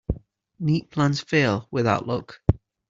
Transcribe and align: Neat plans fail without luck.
Neat 0.59 0.89
plans 0.89 1.21
fail 1.21 1.67
without 1.69 2.07
luck. 2.07 2.41